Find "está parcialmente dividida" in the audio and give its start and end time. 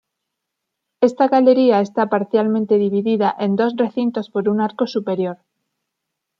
1.87-3.29